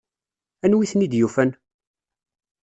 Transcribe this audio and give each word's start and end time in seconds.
Anwi 0.63 0.83
ay 0.83 0.89
ten-id-yufan? 0.91 1.51